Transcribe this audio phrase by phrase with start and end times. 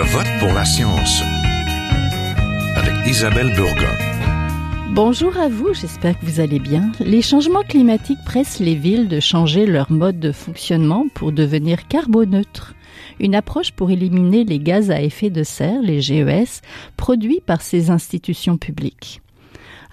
[0.00, 1.22] Je vote pour la science
[2.74, 3.94] avec Isabelle Burgon.
[4.92, 6.90] Bonjour à vous, j'espère que vous allez bien.
[7.00, 12.74] Les changements climatiques pressent les villes de changer leur mode de fonctionnement pour devenir carboneutres.
[13.18, 16.62] Une approche pour éliminer les gaz à effet de serre, les GES,
[16.96, 19.20] produits par ces institutions publiques.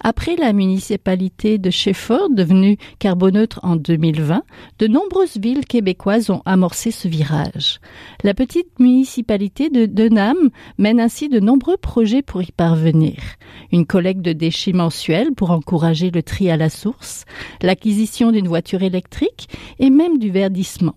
[0.00, 4.42] Après la municipalité de Shefford, devenue carboneutre en 2020,
[4.78, 7.80] de nombreuses villes québécoises ont amorcé ce virage.
[8.22, 13.16] La petite municipalité de Denham mène ainsi de nombreux projets pour y parvenir.
[13.72, 17.24] Une collecte de déchets mensuels pour encourager le tri à la source,
[17.60, 20.94] l'acquisition d'une voiture électrique et même du verdissement.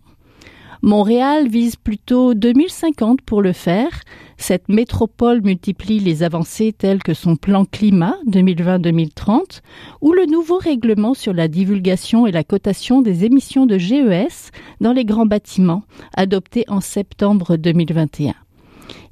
[0.84, 4.02] Montréal vise plutôt 2050 pour le faire.
[4.38, 9.62] Cette métropole multiplie les avancées telles que son plan climat 2020-2030
[10.02, 14.50] ou le nouveau règlement sur la divulgation et la cotation des émissions de GES
[14.80, 15.84] dans les grands bâtiments
[16.16, 18.34] adopté en septembre 2021.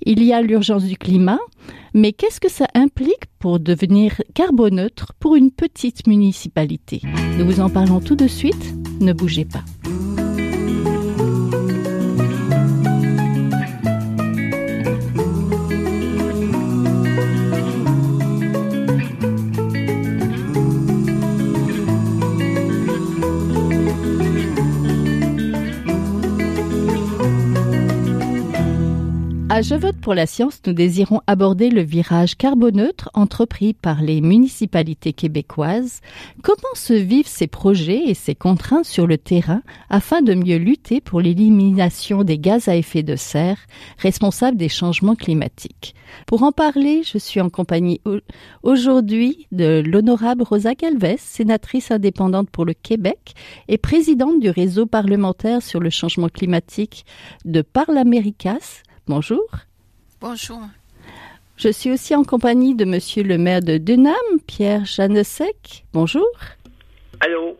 [0.01, 1.39] Il y a l'urgence du climat,
[1.93, 7.01] mais qu'est-ce que ça implique pour devenir carboneutre pour une petite municipalité?
[7.37, 9.63] Nous vous en parlons tout de suite, ne bougez pas.
[29.61, 35.11] Je vote pour la science, nous désirons aborder le virage carboneutre entrepris par les municipalités
[35.11, 35.99] québécoises.
[36.43, 41.01] Comment se vivent ces projets et ces contraintes sur le terrain afin de mieux lutter
[41.01, 43.57] pour l'élimination des gaz à effet de serre
[43.97, 45.93] responsables des changements climatiques?
[46.25, 47.99] Pour en parler, je suis en compagnie
[48.63, 53.33] aujourd'hui de l'honorable Rosa Galvez, sénatrice indépendante pour le Québec
[53.67, 57.05] et présidente du réseau parlementaire sur le changement climatique
[57.43, 59.49] de Parlaméricas, Bonjour.
[60.21, 60.61] Bonjour.
[61.57, 64.13] Je suis aussi en compagnie de Monsieur le maire de Denham,
[64.45, 65.83] Pierre Janesec.
[65.93, 66.27] Bonjour.
[67.19, 67.57] Allô.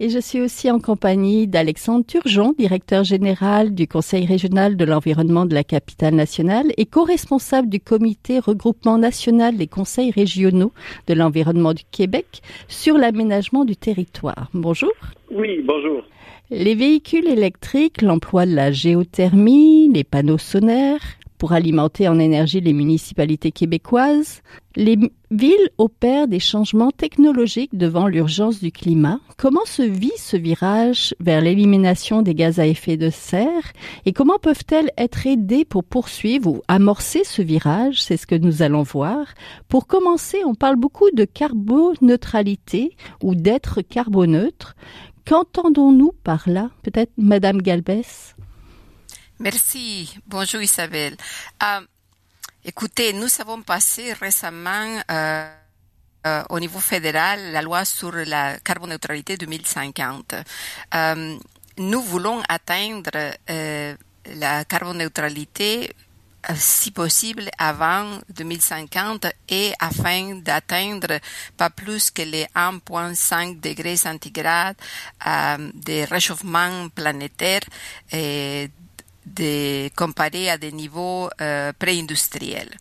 [0.00, 5.46] Et je suis aussi en compagnie d'Alexandre Turgeon, directeur général du Conseil régional de l'environnement
[5.46, 10.74] de la capitale nationale et co-responsable du comité regroupement national des conseils régionaux
[11.06, 14.50] de l'environnement du Québec sur l'aménagement du territoire.
[14.52, 14.92] Bonjour.
[15.30, 16.02] Oui, bonjour.
[16.50, 21.00] Les véhicules électriques, l'emploi de la géothermie, les panneaux solaires
[21.42, 24.42] pour alimenter en énergie les municipalités québécoises,
[24.76, 24.96] les
[25.32, 29.18] villes opèrent des changements technologiques devant l'urgence du climat.
[29.38, 33.72] Comment se vit ce virage vers l'élimination des gaz à effet de serre
[34.06, 38.00] et comment peuvent-elles être aidées pour poursuivre ou amorcer ce virage?
[38.00, 39.26] C'est ce que nous allons voir.
[39.68, 44.76] Pour commencer, on parle beaucoup de carboneutralité ou d'être carboneutre.
[45.24, 48.34] Qu'entendons-nous par là Peut-être Madame Galbès?
[49.38, 50.18] Merci.
[50.26, 51.16] Bonjour Isabelle.
[51.62, 51.80] Euh,
[52.64, 55.48] écoutez, nous avons passé récemment euh,
[56.26, 60.34] euh, au niveau fédéral la loi sur la carboneutralité 2050.
[61.78, 63.10] nous voulons atteindre
[64.26, 65.92] la carboneutralité
[66.56, 71.18] si possible avant 2050 et afin d'atteindre
[71.56, 74.76] pas plus que les 1,5 degrés centigrades
[75.26, 77.62] euh, de réchauffement planétaire
[78.10, 78.70] et
[79.24, 82.76] de comparer à des niveaux euh, préindustriels.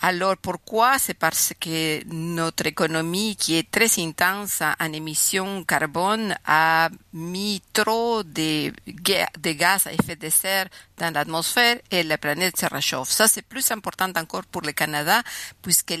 [0.00, 0.96] Alors pourquoi?
[0.98, 8.22] C'est parce que notre économie, qui est très intense en émissions carbone, a mis trop
[8.22, 13.10] de, gaz à effet de serre dans l'atmosphère et la planète se réchauffe.
[13.10, 15.20] Ça, c'est plus important encore pour le Canada,
[15.62, 15.94] puisque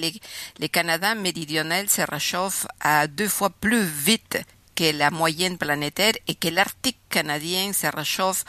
[0.60, 4.38] le Canada méridional se réchauffe à deux fois plus vite
[4.76, 8.44] que la moyenne planétaire et que l'Arctique canadien se réchauffe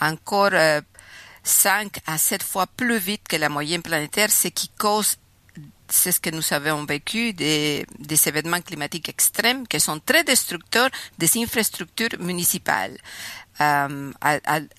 [0.00, 0.80] encore euh,
[1.44, 5.16] 5 à 7 fois plus vite que la moyenne planétaire, ce qui cause
[5.88, 7.86] c'est ce que nous avons vécu des,
[8.26, 12.96] événements climatiques extrêmes qui sont très destructeurs des infrastructures municipales.
[13.60, 14.10] Euh,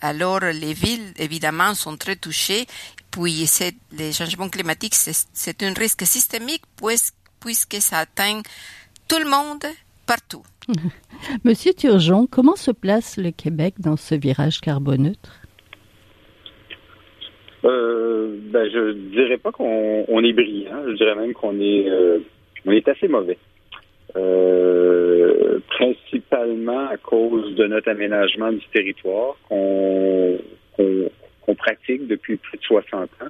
[0.02, 2.66] alors les villes évidemment sont très touchées,
[3.12, 3.50] puis
[3.92, 6.64] les changements climatiques c'est un risque systémique
[7.40, 8.42] puisque ça atteint
[9.08, 9.66] tout le monde
[10.06, 10.44] partout.
[11.44, 15.45] Monsieur Turgeon, comment se place le Québec dans ce virage carboneutre?
[17.66, 20.84] Euh, ben, je dirais pas qu'on on est brillant.
[20.88, 22.20] Je dirais même qu'on est, euh,
[22.88, 23.38] assez mauvais.
[24.16, 30.40] Euh, principalement à cause de notre aménagement du territoire qu'on
[31.58, 33.26] pratique depuis plus de 60 ans,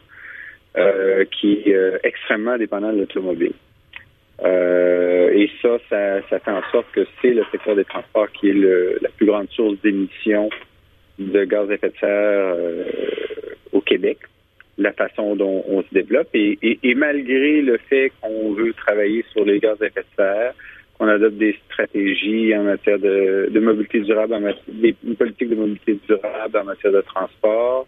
[0.78, 3.54] euh, qui est extrêmement dépendant de l'automobile.
[4.44, 8.54] Et ça, ça, ça, fait en sorte que c'est le secteur des transports qui est
[8.54, 10.50] le, la plus grande source d'émissions
[11.20, 12.56] de gaz à effet de serre
[13.72, 14.18] au Québec.
[14.78, 16.28] la façon dont on se développe.
[16.34, 20.54] Et, malgré le fait qu'on veut travailler sur les gaz à effet de serre,
[20.98, 24.64] qu'on adopte des stratégies en matière de, mobilité durable, en matière,
[25.04, 27.88] une politique de mobilité durable en matière de transport,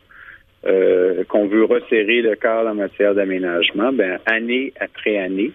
[0.66, 5.52] euh, qu'on veut resserrer le cadre en matière d'aménagement, ben année après année,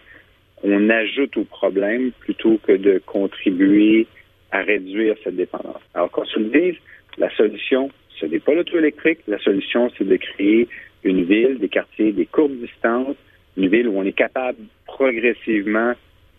[0.62, 4.06] on ajoute au problème plutôt que de contribuer
[4.52, 5.82] à réduire cette dépendance.
[5.94, 6.76] Alors qu'on se le dise,
[7.18, 9.20] la solution, ce n'est pas l'auto électrique.
[9.26, 10.68] La solution, c'est de créer
[11.04, 13.16] une ville, des quartiers, des courtes distances,
[13.56, 15.92] une ville où on est capable progressivement,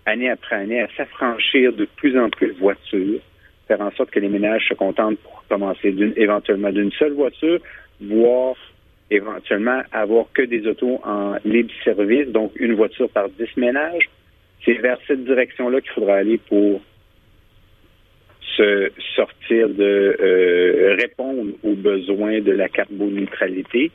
[0.05, 3.19] année après année, à s'affranchir de plus en plus de voitures,
[3.67, 7.59] faire en sorte que les ménages se contentent pour commencer éventuellement d'une seule voiture,
[8.01, 8.55] voire
[9.11, 14.09] éventuellement avoir que des autos en libre service, donc une voiture par dix ménages.
[14.65, 16.81] C'est vers cette direction-là qu'il faudra aller pour
[18.55, 23.91] se sortir de euh, répondre aux besoins de la carboneutralité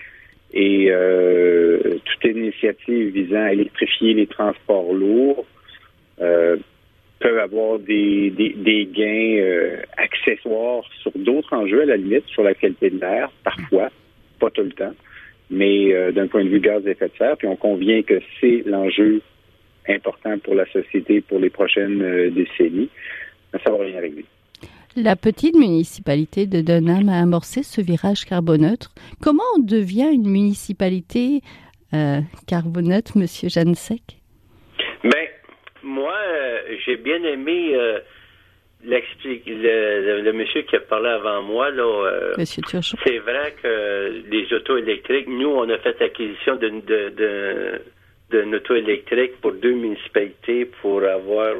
[0.53, 5.45] et euh, toute initiative visant à électrifier les transports lourds
[6.21, 6.57] euh,
[7.21, 12.91] peut avoir des, des, gains accessoires sur d'autres enjeux à la limite, sur la qualité
[12.91, 13.91] de l'air, parfois,
[14.39, 14.95] pas tout le temps,
[15.51, 18.63] mais d'un point de vue gaz à effet de serre, puis on convient que c'est
[18.67, 19.21] l'enjeu
[19.89, 22.89] important pour la société pour les prochaines décennies,
[23.53, 24.25] ça va rien régler.
[25.01, 28.91] La petite municipalité de Dunham a amorcé ce virage carboneutre.
[29.23, 31.41] Comment on devient une municipalité
[31.95, 32.19] euh,
[32.49, 34.03] carboneutre, Monsieur Jansek
[35.05, 35.29] Ben,
[35.85, 38.01] moi, euh, j'ai bien aimé euh,
[38.83, 41.71] le, monsieur qui a parlé avant moi.
[41.71, 42.63] Là, monsieur
[43.05, 47.81] C'est vrai que les autos électriques, nous, on a fait l'acquisition d'une de,
[48.33, 51.55] de, auto électrique pour deux municipalités pour avoir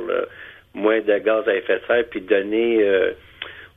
[0.75, 2.85] moins de gaz à effet de serre puis donner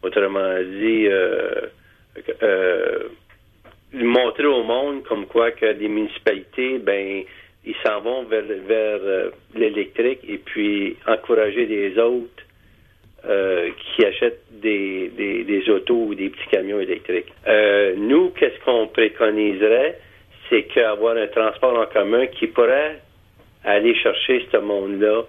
[0.04, 1.68] autrement dit, euh,
[2.44, 3.00] euh,
[3.94, 7.24] montrer au monde comme quoi que les municipalités, ben,
[7.66, 12.30] ils s'en vont vers, vers euh, l'électrique et puis encourager les autres
[13.24, 17.32] qui achètent des, des, autos ou des petits camions électriques.
[17.98, 20.00] nous, qu'est-ce qu'on préconiserait?
[20.50, 23.00] C'est qu'avoir un transport en commun qui pourrait
[23.64, 25.22] aller chercher ce monde-là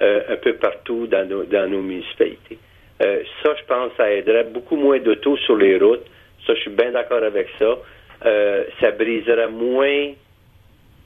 [0.00, 2.58] un peu partout dans nos, dans nos municipalités.
[3.02, 6.04] Euh, ça, je pense, ça aiderait beaucoup moins d'autos sur les routes.
[6.46, 7.78] Ça, je suis bien d'accord avec ça.
[8.26, 10.12] Euh, ça briserait moins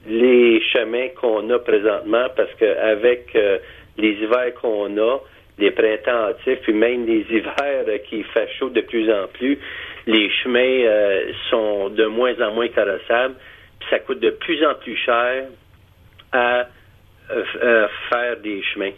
[0.06, 3.58] les chemins qu'on a présentement parce qu'avec euh,
[3.96, 5.19] les hivers qu'on a,
[5.58, 9.58] les printemps hâtifs, puis même les hivers qui fait chaud de plus en plus,
[10.06, 13.37] les chemins sont de moins en moins carrossables,
[13.79, 15.44] puis ça coûte de plus en plus cher
[16.32, 16.67] à
[18.11, 18.91] faire des chemins.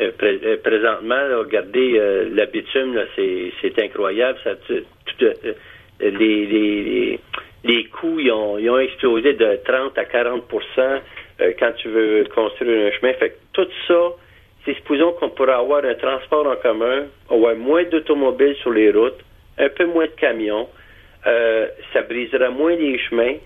[0.00, 4.38] Euh, euh, présentement, regardez, euh, la bitume, c'est incroyable.
[6.00, 7.20] Les, les,
[7.62, 11.00] les, coûts ils ont, explosé de 30 à 40%
[11.58, 13.12] quand tu veux construire un chemin.
[13.14, 14.12] Fait que tout ça,
[14.64, 19.20] c'est supposons qu'on pourrait avoir un transport en commun, avoir moins d'automobiles sur les routes,
[19.58, 20.68] un peu moins de camions,
[21.24, 23.36] ça brisera moins les chemins.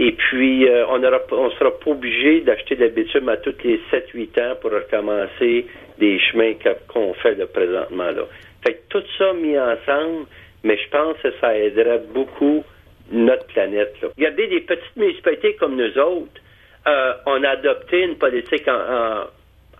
[0.00, 3.80] Et puis, on ne on sera pas obligé d'acheter de la bitume à tous les
[3.92, 5.66] 7-8 ans pour recommencer
[5.98, 6.54] des chemins
[6.86, 8.22] qu'on fait de présentement là.
[8.64, 10.26] Fait que tout ça mis ensemble,
[10.62, 12.64] mais je pense que ça aiderait beaucoup
[13.10, 13.94] notre planète.
[14.02, 14.08] Là.
[14.16, 16.40] Regardez des petites municipalités comme nous autres,
[16.86, 18.68] euh, on a adopté une politique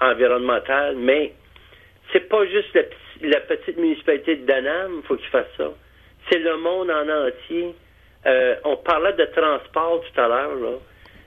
[0.01, 1.33] environnementale, mais
[2.13, 2.77] c'est pas juste
[3.23, 5.71] la, petite municipalité de Danam, faut qu'ils fassent ça.
[6.31, 7.75] C'est le monde en entier.
[8.27, 10.55] Euh, on parlait de transport tout à l'heure.
[10.57, 10.79] Là.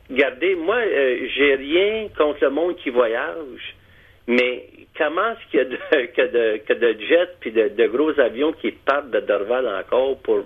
[0.10, 3.76] Regardez, moi, euh, j'ai rien contre le monde qui voyage,
[4.28, 4.66] mais
[4.98, 8.72] comment est-ce qu'il y a de, que, de, de jets puis de, gros avions qui
[8.72, 10.44] partent de Dorval encore pour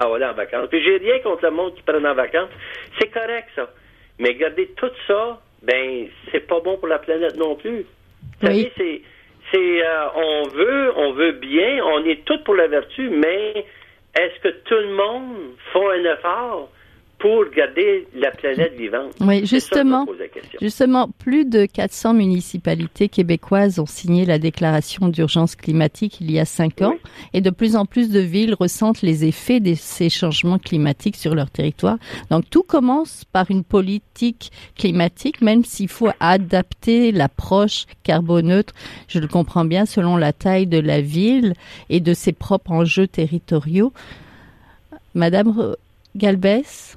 [0.00, 0.68] aller en vacances?
[0.70, 2.50] Puis j'ai rien contre le monde qui prend en vacances.
[2.98, 3.70] C'est correct, ça.
[4.18, 7.86] Mais regardez, tout ça, ben, c'est pas bon pour la planète non plus.
[8.40, 9.02] Vous savez, c'est,
[9.52, 13.64] c'est, euh, on veut, on veut bien, on est tous pour la vertu, mais
[14.16, 16.68] est-ce que tout le monde fait un effort
[17.26, 19.12] pour garder la planète vivante.
[19.20, 20.06] Oui, justement,
[20.60, 26.44] justement, plus de 400 municipalités québécoises ont signé la déclaration d'urgence climatique il y a
[26.44, 26.94] cinq ans,
[27.32, 31.34] et de plus en plus de villes ressentent les effets de ces changements climatiques sur
[31.34, 31.98] leur territoire.
[32.30, 38.72] Donc tout commence par une politique climatique, même s'il faut adapter l'approche carboneutre,
[39.08, 41.54] je le comprends bien, selon la taille de la ville
[41.90, 43.92] et de ses propres enjeux territoriaux.
[45.14, 45.74] Madame
[46.14, 46.96] Galbès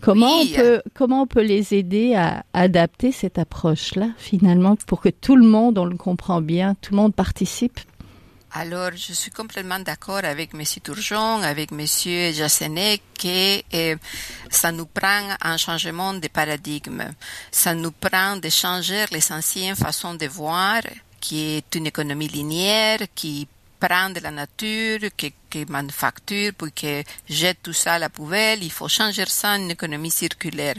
[0.00, 5.08] Comment, on peut, comment on peut les aider à adapter cette approche-là, finalement, pour que
[5.08, 7.80] tout le monde, on le comprend bien, tout le monde participe?
[8.52, 10.62] Alors, je suis complètement d'accord avec M.
[10.82, 11.84] Turgeon, avec M.
[12.32, 13.96] Jassenet, que euh,
[14.48, 17.02] ça nous prend un changement de paradigme.
[17.50, 20.80] Ça nous prend de changer les anciennes façons de voir,
[21.20, 23.46] qui est une économie linéaire, qui
[23.78, 28.62] prend de la nature, qui, qui manufacture, puis qui jette tout ça à la poubelle.
[28.62, 30.76] Il faut changer ça en économie circulaire.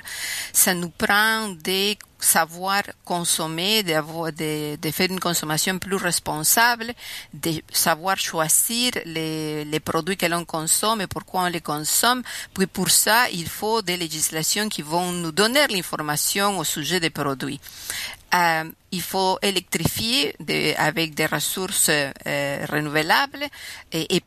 [0.54, 3.94] Ça nous prend de savoir consommer, de,
[4.32, 6.94] de, de, faire une consommation plus responsable,
[7.34, 12.24] de savoir choisir les, les produits que l'on consomme et pourquoi on les consomme.
[12.54, 17.12] Puis pour ça, il faut des législations qui vont nous donner l'information au sujet des
[17.12, 17.60] produits.
[18.34, 23.46] Euh, il faut électrifier de, avec des ressources euh, renouvelables
[23.92, 24.22] et, et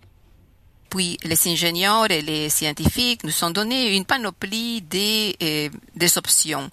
[0.91, 6.69] puis les ingénieurs et les scientifiques nous ont donné une panoplie des, euh, des options.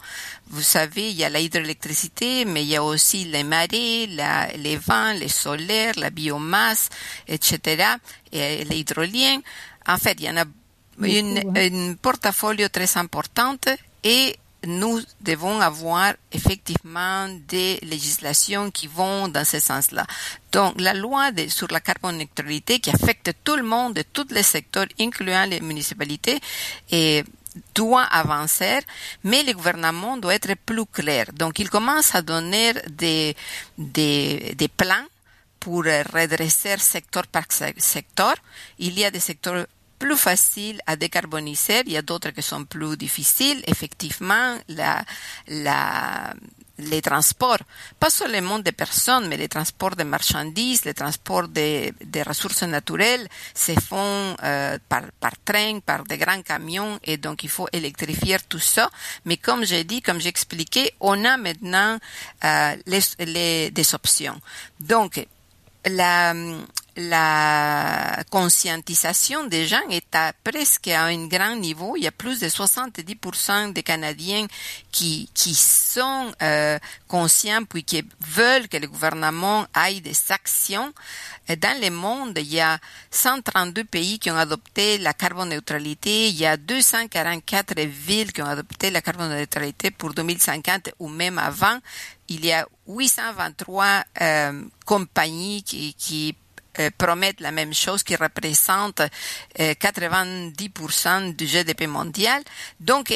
[0.49, 4.47] Vous savez, il y a la hydroélectricité, mais il y a aussi les marées, la,
[4.57, 6.89] les vents, les solaires, la biomasse,
[7.27, 7.83] etc.,
[8.31, 9.39] et l'hydrolien.
[9.87, 10.45] En fait, il y en a
[11.01, 13.69] une, une portfolio très importante
[14.03, 14.35] et
[14.67, 20.05] nous devons avoir effectivement des législations qui vont dans ce sens-là.
[20.51, 25.45] Donc, la loi sur la carboneutralité qui affecte tout le monde, tous les secteurs, incluant
[25.45, 26.39] les municipalités,
[27.73, 28.81] doit avancer,
[29.23, 31.25] mais le gouvernement doit être plus clair.
[31.33, 33.35] Donc, il commence à donner des
[34.77, 35.05] plans
[35.59, 37.45] pour redresser secteur par
[37.77, 38.35] secteur.
[38.77, 39.65] Il y a des secteurs
[39.99, 43.63] plus facile à décarboniser, il y a d'autres qui sont plus difficiles.
[43.65, 45.03] Effectivement, la,
[45.47, 46.33] la,
[46.77, 47.63] les transports,
[47.99, 53.27] pas seulement des personnes, mais les transports de marchandises, les transports des de ressources naturelles
[53.53, 58.37] se font euh, par, par train, par des grands camions, et donc il faut électrifier
[58.47, 58.89] tout ça.
[59.25, 61.97] Mais comme j'ai dit, comme j'ai expliqué, on a maintenant
[62.43, 64.39] euh, les, les, des options.
[64.79, 65.25] Donc,
[65.85, 66.33] la,
[66.97, 71.95] la conscientisation des gens est à presque à un grand niveau.
[71.95, 74.47] Il y a plus de 70% des Canadiens
[74.91, 80.91] qui, qui sont euh, conscients puis qui veulent que le gouvernement aille des actions.
[81.47, 82.79] Dans le monde, il y a
[83.11, 86.29] 132 pays qui ont adopté la carboneutralité.
[86.29, 91.77] Il y a 244 villes qui ont adopté la carboneutralité pour 2050 ou même avant.
[92.27, 96.35] Il y a 823 euh, compagnies qui, qui
[96.79, 99.01] euh, promettent la même chose, qui représente
[99.59, 102.41] euh, 90% du GDP mondial.
[102.79, 103.13] Donc,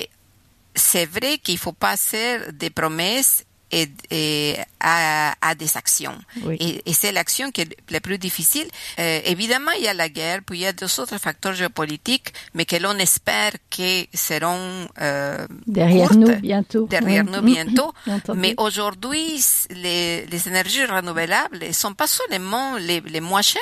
[0.75, 6.17] c'est vrai qu'il faut pas faire des promesses et, et à, à, des actions.
[6.43, 6.57] Oui.
[6.59, 8.67] Et, et c'est l'action qui est la plus difficile.
[8.99, 12.33] Euh, évidemment, il y a la guerre, puis il y a d'autres autres facteurs géopolitiques,
[12.53, 16.87] mais que l'on espère que seront euh, derrière courtes, nous bientôt.
[16.87, 17.31] Derrière oui.
[17.33, 17.93] nous bientôt.
[18.35, 23.61] Mais aujourd'hui, les, les énergies renouvelables ne sont pas seulement les, les moins chères,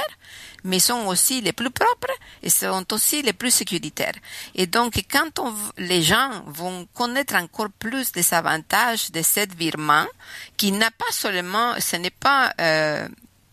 [0.63, 2.13] mais sont aussi les plus propres
[2.43, 4.15] et sont aussi les plus sécuritaires.
[4.55, 10.05] Et donc, quand on, les gens vont connaître encore plus des avantages de cette virement,
[10.57, 13.07] qui n'a pas seulement, ce n'est pas euh,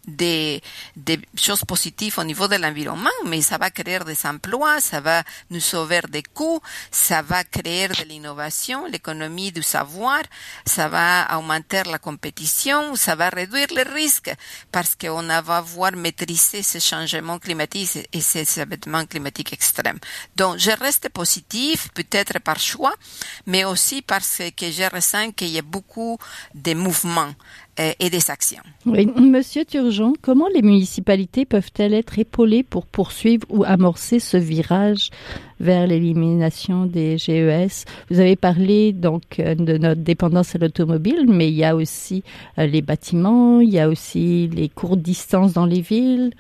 [0.07, 0.63] des,
[0.97, 5.23] des choses positives au niveau de l'environnement, mais ça va créer des emplois, ça va
[5.51, 6.61] nous sauver des coûts,
[6.91, 10.23] ça va créer de l'innovation, l'économie du savoir,
[10.65, 14.33] ça va augmenter la compétition, ça va réduire les risques
[14.71, 19.99] parce qu'on va voir maîtriser ces changements climatiques et ces événements climatiques extrêmes.
[20.37, 22.95] Donc, je reste positif, peut-être par choix,
[23.47, 26.19] mais aussi parce que je ressens qu'il y a beaucoup
[26.55, 27.33] de mouvements
[27.79, 28.63] et des actions.
[28.87, 29.07] Oui.
[29.21, 35.11] Monsieur Turgeon, comment les municipalités peuvent-elles être épaulées pour poursuivre ou amorcer ce virage
[35.61, 41.49] vers l'élimination des GES Vous avez parlé donc euh, de notre dépendance à l'automobile, mais
[41.49, 42.23] il y a aussi
[42.59, 46.31] euh, les bâtiments, il y a aussi les courtes distances dans les villes.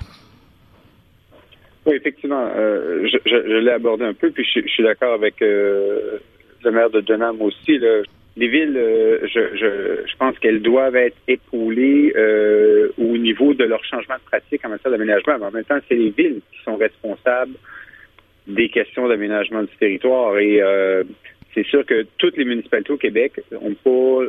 [1.87, 5.15] Oui, effectivement, euh, je, je, je l'ai abordé un peu, puis je, je suis d'accord
[5.15, 6.19] avec euh,
[6.65, 7.79] le maire de Denham aussi.
[7.79, 8.03] Là.
[8.37, 13.65] Les villes, euh, je, je, je pense qu'elles doivent être épaulées euh, au niveau de
[13.65, 15.39] leur changement de pratique en matière d'aménagement.
[15.39, 17.55] Mais en même temps, c'est les villes qui sont responsables
[18.47, 20.39] des questions d'aménagement du territoire.
[20.39, 21.03] Et euh,
[21.55, 24.27] c'est sûr que toutes les municipalités au Québec n'ont pas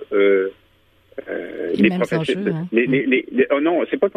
[1.29, 2.35] euh, les, mêmes enjeux.
[2.47, 2.67] Hein.
[2.71, 4.07] Les, les, les, oh non, c'est pas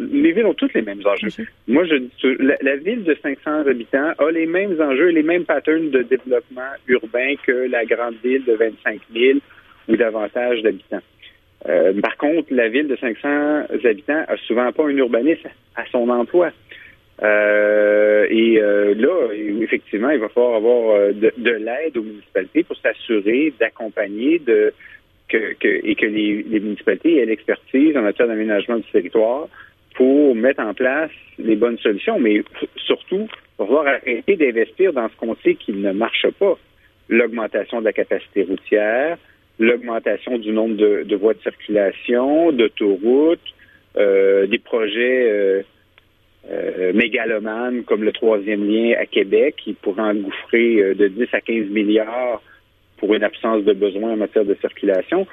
[0.00, 1.28] les villes ont toutes les mêmes enjeux.
[1.28, 1.44] Okay.
[1.66, 5.90] Moi, je la, la, ville de 500 habitants a les mêmes enjeux, les mêmes patterns
[5.90, 9.38] de développement urbain que la grande ville de 25 000
[9.88, 11.02] ou davantage d'habitants.
[11.68, 16.08] Euh, par contre, la ville de 500 habitants a souvent pas un urbaniste à son
[16.08, 16.50] emploi.
[17.20, 22.76] Euh, et euh, là, effectivement, il va falloir avoir de, de l'aide aux municipalités pour
[22.76, 24.72] s'assurer d'accompagner, de
[25.34, 29.48] et que les, municipalités aient l'expertise en matière d'aménagement du territoire
[29.94, 32.42] pour mettre en place les bonnes solutions, mais
[32.76, 36.56] surtout pour pouvoir arrêter d'investir dans ce qu'on sait qui ne marche pas.
[37.08, 39.18] L'augmentation de la capacité routière,
[39.58, 43.40] l'augmentation du nombre de, voies de circulation, d'autoroutes,
[43.96, 45.62] euh, des projets euh,
[46.50, 51.68] euh, mégalomanes comme le troisième lien à Québec qui pourrait engouffrer de 10 à 15
[51.70, 52.42] milliards
[52.98, 55.26] pour une absence de besoin en matière de circulation.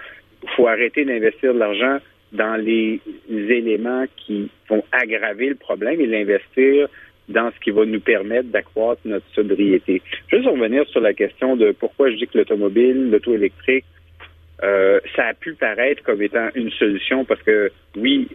[0.43, 1.97] Il faut arrêter d'investir de l'argent
[2.31, 6.87] dans les éléments qui vont aggraver le problème et l'investir
[7.29, 10.01] dans ce qui va nous permettre d'accroître notre sobriété.
[10.31, 13.85] Juste revenir sur la question de pourquoi je dis que l'automobile, l'auto électrique,
[14.63, 18.27] euh, ça a pu paraître comme étant une solution parce que oui,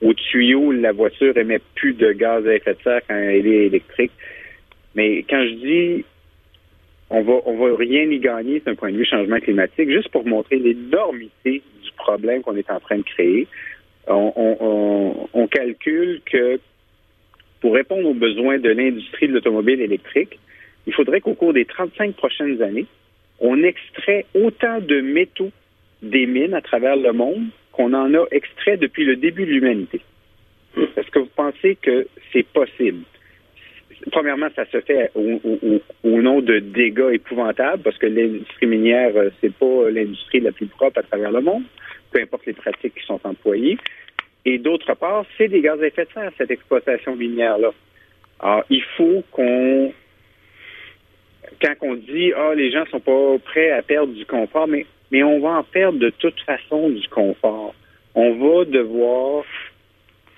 [0.00, 3.66] au tuyau, la voiture émet plus de gaz à effet de serre quand elle est
[3.66, 4.12] électrique.
[4.94, 6.04] Mais quand je dis
[7.10, 10.26] on va on va rien y gagner d'un point de vue changement climatique, juste pour
[10.26, 13.46] montrer l'énormité du problème qu'on est en train de créer.
[14.08, 16.58] On, calcule que
[17.60, 20.38] pour répondre aux besoins de l'industrie de l'automobile électrique,
[20.86, 22.86] il faudrait qu'au cours des 35 prochaines années,
[23.40, 25.50] on extrait autant de métaux
[26.02, 30.00] des mines à travers le monde qu'on en a extrait depuis le début de l'humanité.
[30.76, 33.04] Est-ce que vous pensez que c'est possible?
[34.10, 39.52] Premièrement, ça se fait au, nom de dégâts épouvantables parce que l'industrie minière, euh, c'est
[39.52, 41.62] pas l'industrie la plus propre à travers le monde,
[42.10, 43.78] peu importe les pratiques qui sont employées.
[44.44, 47.70] Et d'autre part, c'est des gaz à effet de serre, cette exploitation minière-là.
[48.40, 49.92] Alors, il faut qu'on
[51.62, 55.22] quand on dit ah les gens sont pas prêts à perdre du confort, mais mais
[55.22, 57.74] on va en perdre de toute façon du confort.
[58.14, 59.44] On va devoir,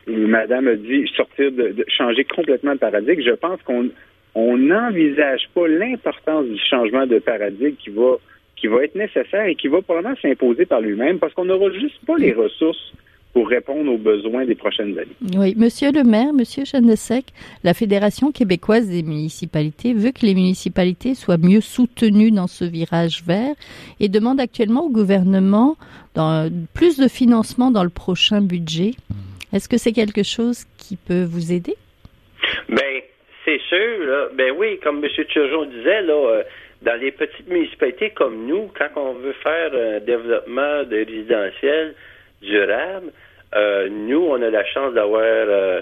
[0.08, 3.22] Madame a dit, sortir de, changer complètement de paradigme.
[3.22, 3.88] Je pense qu'on
[4.34, 8.16] on n'envisage pas l'importance du changement de paradigme qui va
[8.56, 12.04] qui va être nécessaire et qui va probablement s'imposer par lui-même parce qu'on n'aura juste
[12.04, 12.92] pas les ressources
[13.32, 15.36] pour répondre aux besoins des prochaines années.
[15.36, 17.26] Oui, Monsieur le maire, Monsieur Chanesec,
[17.62, 23.22] la Fédération québécoise des municipalités veut que les municipalités soient mieux soutenues dans ce virage
[23.24, 23.54] vert
[24.00, 25.76] et demande actuellement au gouvernement
[26.74, 28.94] plus de financement dans le prochain budget.
[29.52, 31.74] Est-ce que c'est quelque chose qui peut vous aider?
[32.68, 33.02] Ben,
[33.44, 34.06] c'est sûr.
[34.06, 34.28] Là.
[34.34, 35.10] Ben oui, comme M.
[35.28, 36.42] Turgeon disait, là, euh,
[36.82, 41.94] dans les petites municipalités comme nous, quand on veut faire un développement de résidentiel,
[42.42, 43.12] durable.
[43.54, 45.80] Euh, nous, on a la chance d'avoir euh,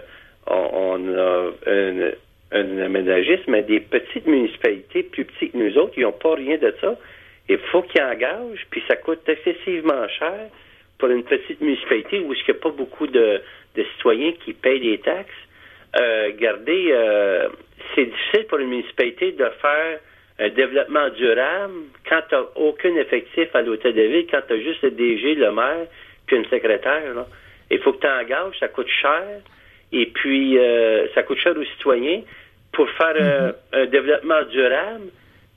[2.53, 6.57] un aménagiste, mais des petites municipalités plus petites que nous autres, ils n'ont pas rien
[6.57, 6.97] de ça.
[7.49, 10.49] Il faut qu'ils engagent, puis ça coûte excessivement cher
[10.99, 13.41] pour une petite municipalité où il n'y a pas beaucoup de,
[13.75, 15.31] de, citoyens qui payent des taxes.
[16.01, 17.49] Euh, regardez, euh,
[17.95, 20.01] c'est difficile pour une municipalité de faire
[20.39, 21.75] un développement durable
[22.09, 25.35] quand tu n'as aucun effectif à l'hôtel de ville, quand tu as juste le DG,
[25.35, 25.87] le maire,
[26.27, 27.15] puis une secrétaire.
[27.15, 27.27] Là.
[27.71, 29.25] Il faut que tu engages, ça coûte cher.
[29.93, 32.23] Et puis, euh, ça coûte cher aux citoyens
[32.73, 33.55] pour faire euh, mm-hmm.
[33.81, 35.07] un développement durable,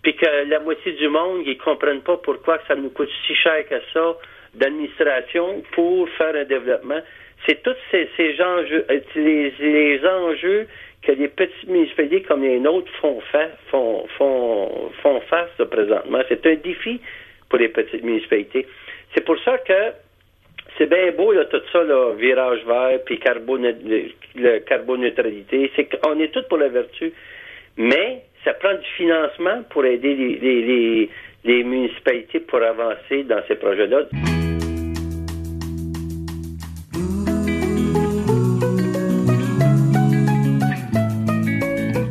[0.01, 3.67] puis que la moitié du monde, ils comprennent pas pourquoi ça nous coûte si cher
[3.67, 4.15] que ça
[4.55, 6.99] d'administration pour faire un développement.
[7.47, 10.67] C'est tous ces, ces enjeux, euh, les, enjeux
[11.01, 16.19] que les petites municipalités comme les nôtres font, face, font, font, font face présentement.
[16.27, 16.99] C'est un défi
[17.49, 18.67] pour les petites municipalités.
[19.15, 19.93] C'est pour ça que
[20.77, 23.19] c'est bien beau, tout ça, là, virage vert, puis
[24.35, 25.71] le carboneutralité.
[25.75, 27.11] C'est qu'on est tous pour la vertu.
[27.77, 31.09] Mais ça prend du financement pour aider les, les,
[31.43, 34.03] les municipalités pour avancer dans ces projets-là.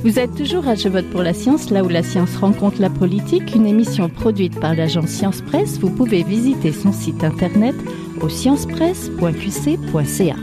[0.08, 2.88] Vous êtes toujours à Je vote pour la science, là où la science rencontre la
[2.88, 5.78] politique, une émission produite par l'agence Science Presse.
[5.78, 7.74] Vous pouvez visiter son site internet
[8.22, 10.36] au sciencepresse.qc.ca.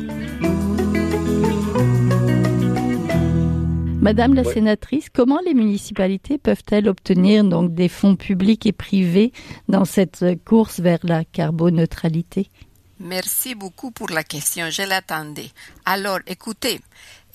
[4.01, 9.31] Madame la sénatrice, comment les municipalités peuvent-elles obtenir donc des fonds publics et privés
[9.67, 12.51] dans cette course vers la carboneutralité?
[12.99, 15.49] Merci beaucoup pour la question, je l'attendais.
[15.85, 16.79] Alors, écoutez,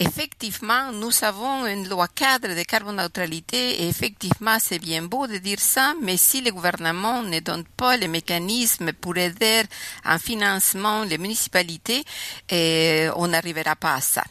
[0.02, 5.60] Effectivement, nous avons une loi cadre de carboneutralité et effectivement, c'est bien beau de dire
[5.60, 9.60] ça, mais si le gouvernement ne donne pas les mécanismes pour aider
[10.06, 12.02] en financement les municipalités,
[12.48, 14.24] eh, on n'arrivera pas à ça.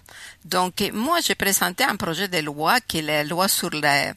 [0.43, 4.13] Donc, moi, j'ai présenté un projet de loi qui est la loi sur la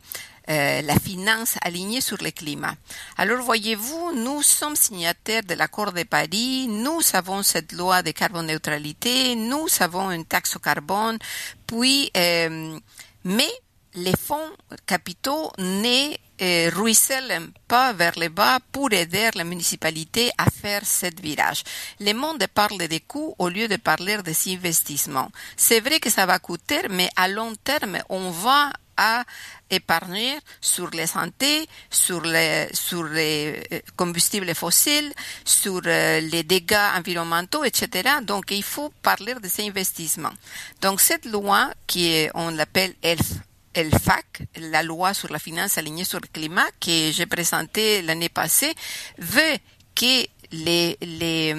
[0.51, 2.75] euh, la finance alignée sur le climat.
[3.17, 9.37] Alors voyez-vous, nous sommes signataires de l'accord de Paris, nous avons cette loi de carboneutralité,
[9.37, 11.19] nous avons une taxe au carbone,
[11.67, 12.79] puis, euh,
[13.25, 13.51] mais
[13.95, 14.51] les fonds
[14.87, 21.21] capitaux ne euh, ruisselle pas vers le bas pour aider la municipalité à faire cette
[21.21, 21.63] virage.
[22.01, 25.31] Le monde parle des coûts au lieu de parler des investissements.
[25.57, 29.25] C'est vrai que ça va coûter, mais à long terme, on va à
[29.73, 35.13] épargner sur les santé, sur les, sur les euh, combustibles fossiles,
[35.45, 37.89] sur euh, les dégâts environnementaux, etc.
[38.23, 40.33] Donc, il faut parler de ces investissements.
[40.81, 43.33] Donc, cette loi qui est, on l'appelle ELF,
[43.75, 48.75] ELFAC, la loi sur la finance alignée sur le climat, que j'ai présentée l'année passée,
[49.19, 49.57] veut
[49.95, 51.55] que les, les,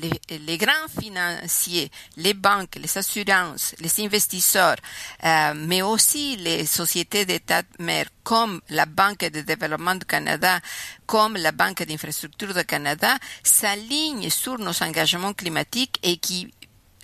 [0.00, 4.76] les, grands financiers, les banques, les assurances, les investisseurs,
[5.24, 10.60] euh, mais aussi les sociétés d'État mères comme la Banque de développement du Canada,
[11.06, 16.52] comme la Banque d'infrastructure du Canada, s'alignent sur nos engagements climatiques et qui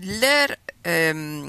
[0.00, 0.48] leur
[0.87, 1.49] euh,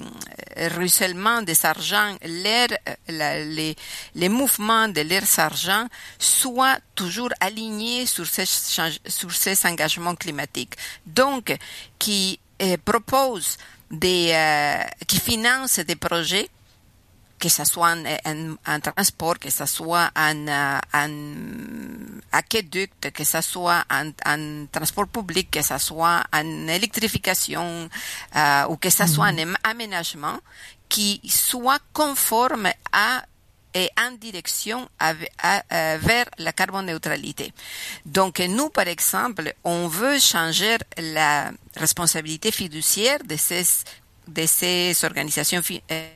[0.76, 2.68] ruissellement des argent, leur,
[3.08, 3.76] les,
[4.16, 10.76] les mouvements de leurs argent soient toujours alignés sur ces, sur ces engagements climatiques.
[11.06, 11.56] Donc,
[12.00, 13.58] qui euh, propose
[13.92, 16.50] des, euh, qui finance des projets
[17.40, 17.96] que ce soit
[18.26, 21.10] un, transport, que ce soit un, un
[22.32, 27.90] aqueduc, que ce soit un, transport public, que ce soit une électrification
[28.36, 30.40] euh, ou que ce soit un aménagement
[30.90, 33.24] qui soit conforme à
[33.78, 37.54] et en direction vers la carboneutralité.
[38.06, 43.66] Donc nous, par exemple, on veut changer la responsabilité fiduciaire de ces,
[44.30, 46.10] de ces organisations euh,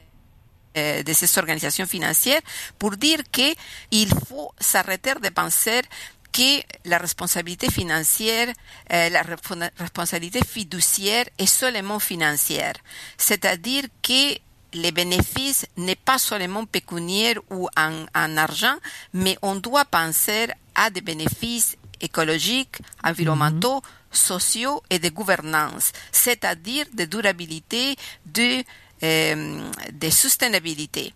[0.77, 2.41] euh, de ces organisations financières
[2.77, 3.53] pour dire que
[3.91, 5.81] il faut s'arrêter de penser
[6.31, 8.49] que la responsabilité financière,
[8.93, 9.23] euh, la
[9.77, 12.73] responsabilité fiduciaire est seulement financière.
[13.17, 14.37] C'est-à-dire que
[14.73, 18.75] les bénéfices n'est pas seulement pécuniaires ou en, en, argent,
[19.13, 23.81] mais on doit penser à des bénéfices écologiques, environnementaux, mhm.
[24.11, 28.63] sociaux et de gouvernance, c'est-à-dire de durabilité, de
[29.01, 31.13] de sustainabilité.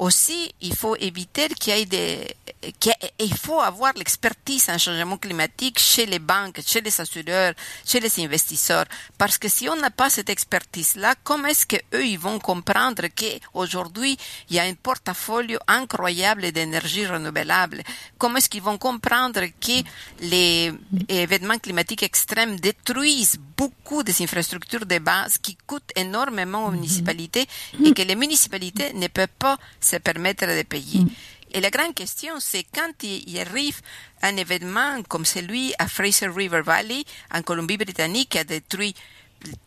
[0.00, 2.34] Aussi, il faut éviter qu'il y ait des,
[2.78, 7.52] qu'il faut avoir l'expertise en changement climatique chez les banques, chez les assureurs,
[7.84, 8.86] chez les investisseurs.
[9.18, 14.16] Parce que si on n'a pas cette expertise-là, comment est-ce qu'eux, ils vont comprendre qu'aujourd'hui,
[14.48, 17.82] il y a un portfolio incroyable d'énergie renouvelable?
[18.16, 19.82] Comment est-ce qu'ils vont comprendre que
[20.22, 20.72] les
[21.08, 26.76] événements climatiques extrêmes détruisent beaucoup des infrastructures de base qui coûtent énormément aux mhm.
[26.76, 27.46] municipalités
[27.84, 29.58] et que les municipalités ne peuvent pas
[29.90, 31.00] se permettre de payer.
[31.00, 31.08] Mm.
[31.52, 33.80] Et la grande question, c'est quand il arrive
[34.22, 37.02] un événement comme celui à Fraser River Valley,
[37.34, 38.94] en Colombie-Britannique, qui a détruit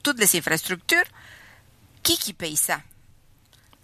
[0.01, 1.03] toutes les infrastructures,
[2.01, 2.79] qui qui paye ça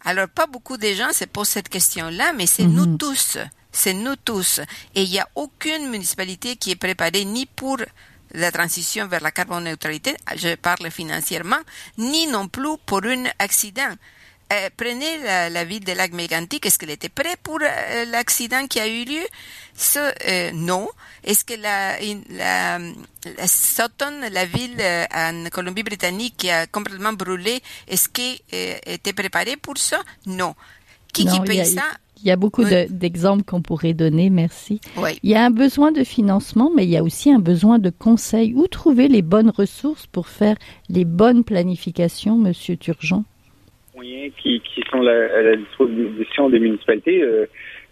[0.05, 2.97] Alors, pas beaucoup de gens se posent cette question-là, mais c'est nous mm-hmm.
[2.97, 3.37] tous.
[3.71, 4.61] C'est nous tous.
[4.95, 7.77] Et il n'y a aucune municipalité qui est préparée ni pour
[8.33, 11.59] la transition vers la carboneutralité, je parle financièrement,
[11.97, 13.95] ni non plus pour un accident.
[14.51, 15.19] Euh, prenez
[15.51, 19.05] la, ville de lac mégantic, est-ce qu'elle était prête pour euh, l'accident qui a eu
[19.05, 19.25] lieu?
[19.75, 20.89] Ce, euh, Non.
[21.23, 21.99] Est-ce que la,
[22.31, 24.81] la, la Sutton, la ville
[25.13, 29.99] en Colombie-Britannique qui a complètement brûlé, est-ce qu'elle était préparée pour ça?
[30.25, 30.55] Non.
[31.13, 31.83] Qui, qui paye ça?
[32.21, 34.81] il y a beaucoup d'exemples qu'on pourrait donner, merci.
[35.23, 37.89] Il y a un besoin de financement, mais il y a aussi un besoin de
[37.89, 38.53] conseils.
[38.55, 40.57] Où trouver les bonnes ressources pour faire
[40.89, 43.23] les bonnes planifications, Monsieur Turgeon?
[44.01, 47.21] Qui, sont à la disposition des municipalités.
[47.21, 47.45] Euh,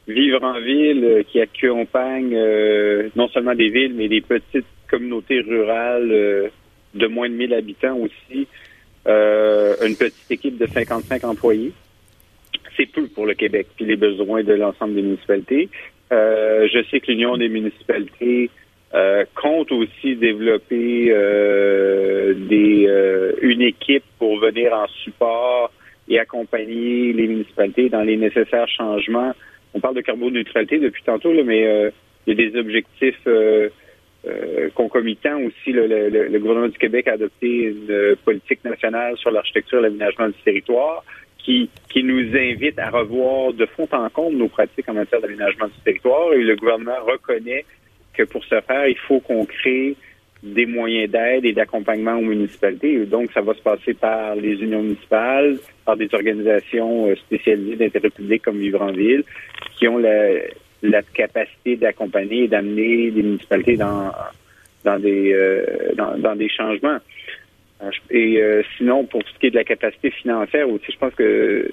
[0.07, 5.41] vivre en ville, euh, qui accompagne euh, non seulement des villes, mais des petites communautés
[5.41, 6.49] rurales
[6.93, 8.47] de moins de 1000 habitants aussi.
[9.05, 11.73] une petite équipe de 55 employés.
[12.77, 15.67] C'est peu pour le Québec, puis les besoins de l'ensemble des municipalités.
[16.09, 18.49] je sais que l'Union des municipalités
[19.35, 21.13] compte aussi développer
[22.49, 22.89] des
[23.41, 25.69] une équipe pour venir en support
[26.09, 29.33] et accompagner les municipalités dans les nécessaires changements.
[29.73, 31.89] On parle de carboneutralité depuis tantôt, là, mais euh,
[32.25, 33.69] il y a des objectifs euh,
[34.25, 35.71] euh, concomitants aussi.
[35.71, 41.03] le, gouvernement du Québec a adopté une politique nationale sur l'architecture et l'aménagement du territoire
[41.37, 45.67] qui, qui nous invite à revoir de fond en comble nos pratiques en matière d'aménagement
[45.67, 46.33] du territoire.
[46.33, 47.65] Et le gouvernement reconnaît
[48.13, 49.95] que pour ce faire, il faut qu'on crée
[50.43, 53.05] des moyens d'aide et d'accompagnement aux municipalités.
[53.05, 58.09] Donc, ça va se passer par les unions municipales, par des organisations euh, spécialisées d'intérêt
[58.09, 59.23] public comme Vivre en Ville,
[59.75, 60.29] qui ont la,
[60.83, 64.11] la capacité d'accompagner et d'amener les municipalités dans,
[64.83, 66.99] dans, des, euh, dans, des changements.
[68.09, 71.71] Et euh, sinon, pour ce qui est de la capacité financière aussi, je pense que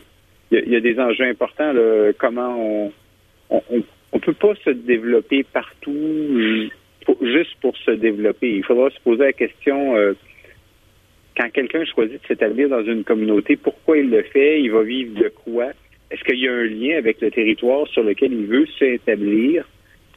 [0.50, 1.72] il y, a des enjeux importants.
[1.72, 2.92] Là, comment on,
[3.50, 6.70] on, on peut pas se développer partout
[7.22, 8.50] juste pour se développer.
[8.50, 10.14] Il faudra se poser la question euh,
[11.36, 15.18] quand quelqu'un choisit de s'établir dans une communauté, pourquoi il le fait, il va vivre
[15.20, 15.66] de quoi,
[16.10, 19.68] est-ce qu'il y a un lien avec le territoire sur lequel il veut s'établir,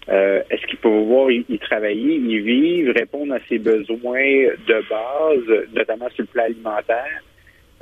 [0.10, 5.67] euh, est-ce qu'il peut voir y, travailler, y vivre, répondre à ses besoins de base,
[5.73, 7.23] notamment sur le plan alimentaire,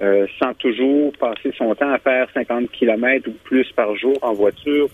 [0.01, 4.33] euh, sans toujours passer son temps à faire 50 kilomètres ou plus par jour en
[4.33, 4.89] voiture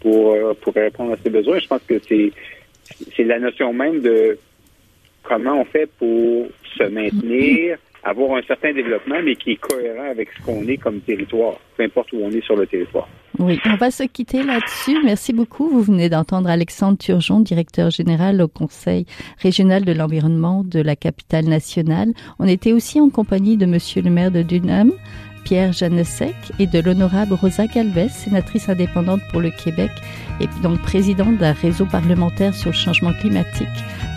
[0.00, 1.58] pour, pour répondre à ses besoins?
[1.60, 2.32] Je pense que c'est
[3.16, 4.38] c'est la notion même de
[5.22, 10.28] comment on fait pour se maintenir, avoir un certain développement, mais qui est cohérent avec
[10.36, 13.08] ce qu'on est comme territoire, peu importe où on est sur le territoire.
[13.38, 14.98] Oui, on va se quitter là-dessus.
[15.02, 15.68] Merci beaucoup.
[15.68, 19.06] Vous venez d'entendre Alexandre Turgeon, directeur général au Conseil
[19.38, 22.12] régional de l'environnement de la capitale nationale.
[22.38, 24.92] On était aussi en compagnie de Monsieur le maire de Dunham,
[25.44, 29.90] Pierre Jeannesec et de l'honorable Rosa Galvez, sénatrice indépendante pour le Québec
[30.40, 33.68] et donc présidente d'un réseau parlementaire sur le changement climatique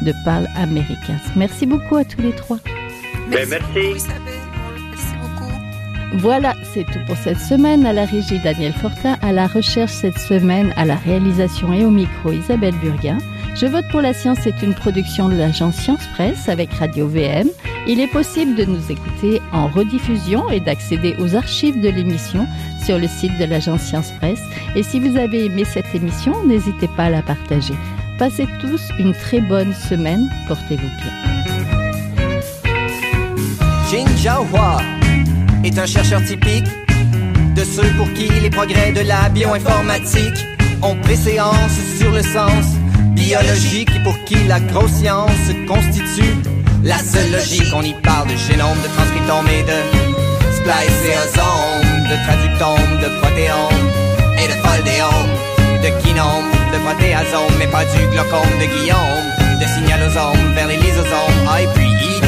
[0.02, 1.22] de Parle Americas.
[1.36, 2.58] Merci beaucoup à tous les trois.
[3.30, 4.08] Ben, merci.
[6.14, 7.86] Voilà, c'est tout pour cette semaine.
[7.86, 11.92] À la régie Daniel Fortin, à la recherche cette semaine, à la réalisation et au
[11.92, 13.18] micro Isabelle Burguin.
[13.60, 17.48] Je vote pour la science est une production de l'agence Science Presse avec Radio VM.
[17.88, 22.46] Il est possible de nous écouter en rediffusion et d'accéder aux archives de l'émission
[22.86, 24.44] sur le site de l'agence Science Presse.
[24.76, 27.74] Et si vous avez aimé cette émission, n'hésitez pas à la partager.
[28.20, 30.30] Passez tous une très bonne semaine.
[30.48, 31.14] Portez-vous bien.
[35.64, 36.68] Est un chercheur typique
[37.56, 40.46] de ceux pour qui les progrès de la bioinformatique
[40.84, 42.78] ont préséance sur le sens
[43.18, 46.36] biologique et pour qui la grosse science constitue
[46.84, 47.74] la seule logique.
[47.76, 49.80] On y parle de génome, de transcriptome et de
[50.58, 53.86] spliceosome, de traductome, de protéome
[54.38, 55.34] et de foldéome,
[55.84, 59.28] de kinome, de protéasome, mais pas du glaucome de Guillaume,
[59.60, 62.28] de signalosome vers les lysosomes, ah, et puis E.T.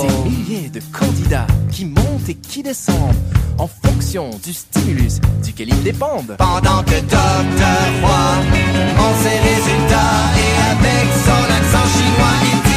[0.00, 3.14] Des milliers de candidats qui montent qui descendent
[3.58, 6.36] en fonction du stimulus duquel ils dépendent.
[6.38, 8.32] Pendant que Docteur Roy
[8.98, 12.69] en ses résultats et avec son accent chinois, il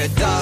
[0.00, 0.39] get done.